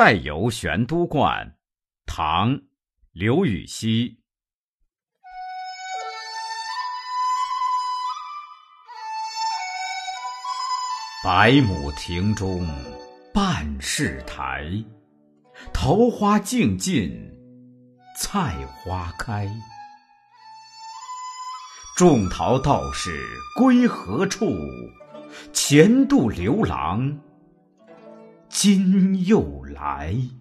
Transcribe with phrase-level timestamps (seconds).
[0.00, 1.56] 再游玄都观，
[2.06, 2.52] 唐·
[3.10, 4.20] 刘禹锡。
[11.24, 12.64] 百亩庭中
[13.34, 14.70] 半是台，
[15.74, 17.10] 桃花径尽
[18.20, 19.50] 菜花开。
[21.96, 23.20] 种桃道士
[23.56, 24.46] 归何处？
[25.52, 27.18] 前度刘郎
[28.48, 29.67] 今又来。
[29.78, 30.37] 来。